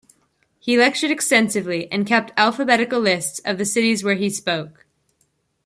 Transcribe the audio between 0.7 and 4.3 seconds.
lectured extensively and kept alphabetical lists of the cities where